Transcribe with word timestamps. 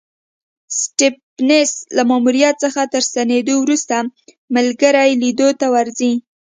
سټېفنس 0.79 1.71
له 1.95 2.01
ماموریت 2.09 2.55
څخه 2.63 2.81
تر 2.93 3.01
ستنېدو 3.09 3.53
وروسته 3.59 3.95
ملګري 4.55 5.11
لیدو 5.21 5.49
ته 5.59 5.67
ورځي. 5.75 6.13